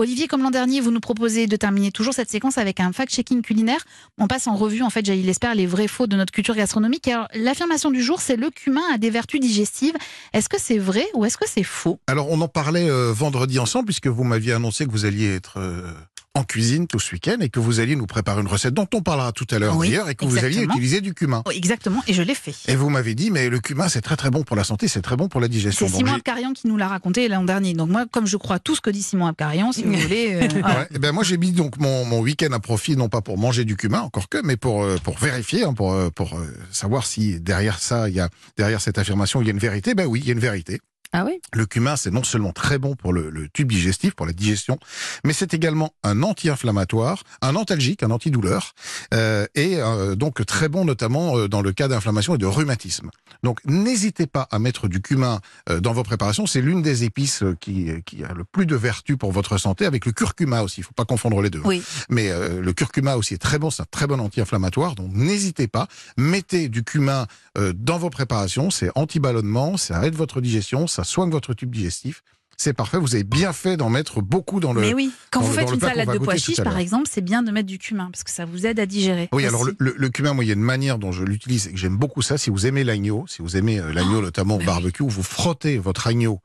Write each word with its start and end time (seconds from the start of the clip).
Olivier, 0.00 0.28
comme 0.28 0.42
l'an 0.42 0.50
dernier, 0.50 0.80
vous 0.80 0.90
nous 0.90 1.00
proposez 1.00 1.46
de 1.46 1.56
terminer 1.56 1.92
toujours 1.92 2.14
cette 2.14 2.30
séquence 2.30 2.56
avec 2.56 2.80
un 2.80 2.90
fact-checking 2.90 3.42
culinaire. 3.42 3.84
On 4.16 4.28
passe 4.28 4.46
en 4.46 4.56
revue, 4.56 4.80
en 4.80 4.88
fait, 4.88 5.04
j'allais 5.04 5.20
l'espère, 5.20 5.54
les 5.54 5.66
vrais 5.66 5.88
faux 5.88 6.06
de 6.06 6.16
notre 6.16 6.32
culture 6.32 6.54
gastronomique. 6.54 7.06
Alors, 7.06 7.28
l'affirmation 7.34 7.90
du 7.90 8.02
jour, 8.02 8.22
c'est 8.22 8.36
le 8.36 8.48
cumin 8.48 8.80
a 8.94 8.96
des 8.96 9.10
vertus 9.10 9.40
digestives. 9.40 9.92
Est-ce 10.32 10.48
que 10.48 10.58
c'est 10.58 10.78
vrai 10.78 11.06
ou 11.12 11.26
est-ce 11.26 11.36
que 11.36 11.44
c'est 11.46 11.64
faux? 11.64 12.00
Alors, 12.06 12.30
on 12.30 12.40
en 12.40 12.48
parlait 12.48 12.88
euh, 12.88 13.12
vendredi 13.12 13.58
ensemble, 13.58 13.84
puisque 13.84 14.06
vous 14.06 14.24
m'aviez 14.24 14.54
annoncé 14.54 14.86
que 14.86 14.90
vous 14.90 15.04
alliez 15.04 15.34
être 15.34 15.58
euh, 15.58 15.92
en 16.34 16.44
cuisine 16.44 16.86
tout 16.86 17.00
ce 17.00 17.12
week-end 17.12 17.36
et 17.40 17.48
que 17.48 17.58
vous 17.58 17.80
alliez 17.80 17.96
nous 17.96 18.06
préparer 18.06 18.40
une 18.40 18.46
recette 18.46 18.72
dont 18.72 18.86
on 18.94 19.02
parlera 19.02 19.32
tout 19.32 19.46
à 19.50 19.58
l'heure 19.58 19.76
Oui, 19.76 19.88
d'ailleurs 19.88 20.08
et 20.08 20.14
que 20.14 20.24
vous 20.24 20.38
alliez 20.38 20.62
utiliser 20.62 21.00
du 21.00 21.12
cumin. 21.12 21.42
Exactement, 21.52 22.02
et 22.06 22.14
je 22.14 22.22
l'ai 22.22 22.36
fait. 22.36 22.54
Et 22.68 22.76
vous 22.76 22.88
m'avez 22.88 23.14
dit, 23.16 23.30
mais 23.32 23.48
le 23.48 23.58
cumin, 23.58 23.88
c'est 23.88 24.00
très 24.00 24.16
très 24.16 24.30
bon 24.30 24.44
pour 24.44 24.54
la 24.54 24.62
santé, 24.62 24.86
c'est 24.86 25.02
très 25.02 25.16
bon 25.16 25.28
pour 25.28 25.40
la 25.40 25.48
digestion. 25.48 25.88
C'est 25.88 25.96
Simon 25.96 26.14
Abkarian 26.14 26.52
qui 26.52 26.68
nous 26.68 26.76
l'a 26.76 26.86
raconté 26.86 27.26
l'an 27.28 27.42
dernier. 27.42 27.74
Donc 27.74 27.90
moi, 27.90 28.06
comme 28.10 28.26
je 28.26 28.36
crois 28.36 28.60
tout 28.60 28.76
ce 28.76 28.80
que 28.80 28.90
dit 28.90 29.02
Simon 29.02 29.26
Abkarian, 29.26 29.72
si 29.72 29.82
vous 29.82 29.92
voulez... 29.96 30.34
euh. 30.34 30.60
Ouais, 30.62 30.88
eh 30.94 30.98
ben 30.98 31.10
moi 31.12 31.24
j'ai 31.24 31.36
mis 31.36 31.50
donc 31.52 31.78
mon, 31.78 32.04
mon 32.04 32.20
week-end 32.20 32.52
à 32.52 32.60
profit 32.60 32.96
non 32.96 33.08
pas 33.08 33.22
pour 33.22 33.36
manger 33.38 33.64
du 33.64 33.76
cumin 33.76 34.00
encore 34.00 34.28
que 34.28 34.38
mais 34.44 34.56
pour 34.56 34.82
euh, 34.84 34.96
pour 35.02 35.18
vérifier 35.18 35.64
hein, 35.64 35.74
pour 35.74 35.92
euh, 35.92 36.10
pour 36.10 36.38
savoir 36.70 37.06
si 37.06 37.40
derrière 37.40 37.78
ça 37.80 38.08
il 38.08 38.14
y 38.14 38.20
a 38.20 38.28
derrière 38.56 38.80
cette 38.80 38.98
affirmation 38.98 39.40
il 39.40 39.46
y 39.46 39.50
a 39.50 39.52
une 39.52 39.58
vérité 39.58 39.94
ben 39.94 40.06
oui 40.06 40.20
il 40.22 40.26
y 40.26 40.30
a 40.30 40.34
une 40.34 40.40
vérité 40.40 40.80
Ah 41.12 41.24
oui? 41.24 41.40
Le 41.52 41.66
cumin 41.66 41.96
c'est 41.96 42.10
non 42.10 42.22
seulement 42.22 42.52
très 42.52 42.78
bon 42.78 42.94
pour 42.94 43.12
le, 43.12 43.30
le 43.30 43.48
tube 43.48 43.70
digestif 43.70 44.14
pour 44.14 44.26
la 44.26 44.32
digestion 44.32 44.78
mais 45.24 45.32
c'est 45.32 45.54
également 45.54 45.92
un 46.04 46.22
anti-inflammatoire 46.22 47.24
un 47.42 47.56
antalgique 47.56 48.02
un 48.02 48.10
antidouleur 48.10 48.74
euh, 49.12 49.46
et 49.54 49.76
euh, 49.78 50.14
donc 50.14 50.44
très 50.46 50.68
bon 50.68 50.84
notamment 50.84 51.36
euh, 51.36 51.48
dans 51.48 51.62
le 51.62 51.72
cas 51.72 51.88
d'inflammation 51.88 52.34
et 52.36 52.38
de 52.38 52.46
rhumatisme. 52.46 53.10
Donc 53.42 53.58
n'hésitez 53.64 54.26
pas 54.26 54.46
à 54.50 54.58
mettre 54.58 54.86
du 54.86 55.00
cumin 55.00 55.40
dans 55.80 55.92
vos 55.92 56.02
préparations. 56.02 56.46
C'est 56.46 56.60
l'une 56.60 56.82
des 56.82 57.04
épices 57.04 57.42
qui 57.60 57.90
qui 58.04 58.22
a 58.24 58.32
le 58.32 58.44
plus 58.44 58.66
de 58.66 58.76
vertus 58.76 59.16
pour 59.16 59.32
votre 59.32 59.58
santé 59.58 59.86
avec 59.86 60.06
le 60.06 60.12
curcuma 60.12 60.62
aussi. 60.62 60.80
Il 60.80 60.84
faut 60.84 60.92
pas 60.92 61.04
confondre 61.04 61.40
les 61.42 61.50
deux 61.50 61.62
Oui. 61.64 61.82
mais 62.08 62.30
euh, 62.30 62.60
le 62.60 62.72
curcuma 62.72 63.16
aussi 63.16 63.34
est 63.34 63.38
très 63.38 63.58
bon, 63.58 63.70
c'est 63.70 63.82
un 63.82 63.86
très 63.90 64.06
bon 64.06 64.20
anti-inflammatoire, 64.20 64.94
donc 64.94 65.10
n'hésitez 65.12 65.68
pas, 65.68 65.88
mettez 66.16 66.68
du 66.68 66.84
cumin 66.84 67.26
dans 67.74 67.98
vos 67.98 68.10
préparations, 68.10 68.70
c'est 68.70 68.90
anti-ballonnement, 68.94 69.76
ça 69.76 70.06
aide 70.06 70.14
votre 70.14 70.40
digestion, 70.40 70.86
ça 70.86 70.99
soigne 71.04 71.30
votre 71.30 71.54
tube 71.54 71.70
digestif, 71.70 72.22
c'est 72.56 72.74
parfait, 72.74 72.98
vous 72.98 73.14
avez 73.14 73.24
bien 73.24 73.54
fait 73.54 73.78
d'en 73.78 73.88
mettre 73.88 74.20
beaucoup 74.20 74.60
dans 74.60 74.74
le... 74.74 74.82
Mais 74.82 74.92
oui, 74.92 75.10
quand 75.30 75.40
vous 75.40 75.50
faites 75.50 75.72
une 75.72 75.80
salade 75.80 76.12
de 76.12 76.18
pois 76.18 76.36
chiches, 76.36 76.62
par 76.62 76.76
exemple, 76.76 77.08
c'est 77.10 77.22
bien 77.22 77.42
de 77.42 77.50
mettre 77.50 77.66
du 77.68 77.78
cumin 77.78 78.10
parce 78.12 78.22
que 78.22 78.30
ça 78.30 78.44
vous 78.44 78.66
aide 78.66 78.78
à 78.78 78.84
digérer. 78.84 79.30
Oui, 79.32 79.46
alors 79.46 79.64
le, 79.64 79.74
le, 79.78 79.94
le 79.96 80.08
cumin, 80.10 80.34
moi, 80.34 80.44
il 80.44 80.48
y 80.48 80.50
a 80.50 80.54
une 80.54 80.60
manière 80.60 80.98
dont 80.98 81.10
je 81.10 81.24
l'utilise 81.24 81.68
et 81.68 81.72
que 81.72 81.78
j'aime 81.78 81.96
beaucoup 81.96 82.20
ça. 82.20 82.36
Si 82.36 82.50
vous 82.50 82.66
aimez 82.66 82.84
l'agneau, 82.84 83.24
si 83.28 83.40
vous 83.40 83.56
aimez 83.56 83.80
euh, 83.80 83.94
l'agneau 83.94 84.20
notamment 84.20 84.56
au 84.56 84.58
bah 84.58 84.64
oui. 84.64 84.66
barbecue, 84.66 85.04
vous 85.08 85.22
frottez 85.22 85.78
votre 85.78 86.06
agneau 86.06 86.40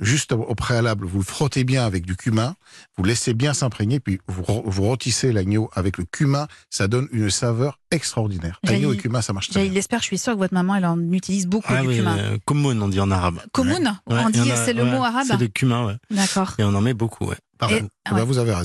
juste 0.00 0.32
au, 0.32 0.54
préalable, 0.54 1.06
vous 1.06 1.18
le 1.18 1.24
frottez 1.24 1.64
bien 1.64 1.84
avec 1.86 2.04
du 2.04 2.16
cumin, 2.16 2.54
vous 2.96 3.04
laissez 3.04 3.34
bien 3.34 3.54
s'imprégner, 3.54 4.00
puis 4.00 4.20
vous, 4.26 4.42
vous 4.64 4.82
rôtissez 4.82 5.32
l'agneau 5.32 5.70
avec 5.74 5.98
le 5.98 6.04
cumin, 6.04 6.48
ça 6.70 6.88
donne 6.88 7.08
une 7.12 7.30
saveur 7.30 7.78
extraordinaire. 7.90 8.58
Agneau 8.66 8.92
et 8.92 8.96
cumin, 8.96 9.20
ça 9.22 9.32
marche 9.32 9.50
très 9.50 9.64
bien. 9.64 9.72
l'espère, 9.72 10.00
je 10.00 10.06
suis 10.06 10.18
sûre 10.18 10.32
que 10.34 10.38
votre 10.38 10.54
maman, 10.54 10.74
elle 10.76 10.86
en 10.86 10.98
utilise 11.12 11.46
beaucoup 11.46 11.72
Ah 11.74 11.82
du 11.82 11.88
oui, 11.88 11.96
cumin. 11.98 12.18
euh, 12.18 12.38
kumun, 12.46 12.80
on 12.80 12.88
dit 12.88 13.00
en 13.00 13.10
arabe. 13.10 13.38
Commune 13.52 13.94
Ouais, 14.06 14.18
On 14.24 14.30
dit, 14.30 14.50
c'est 14.64 14.72
le 14.72 14.84
ouais, 14.84 14.90
mot 14.90 15.04
arabe 15.04 15.26
C'est 15.28 15.36
le 15.40 15.48
cumin, 15.48 15.86
ouais. 15.86 15.96
D'accord. 16.10 16.54
Et 16.58 16.64
on 16.64 16.74
en 16.74 16.80
met 16.80 16.94
beaucoup, 16.94 17.26
ouais. 17.26 17.36
Parfait. 17.58 17.78
Et- 17.84 18.10
Eh 18.10 18.14
ben, 18.14 18.24
vous 18.24 18.38
avez 18.38 18.54
raison. 18.54 18.64